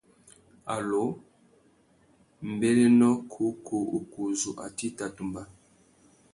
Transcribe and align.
Allô; 0.75 1.03
mbérénô 2.51 3.09
kǔkú 3.31 3.77
ukú 3.97 4.19
uzu, 4.29 4.51
atê 4.65 4.85
i 4.89 4.95
tà 4.97 5.05
tumba? 5.15 5.43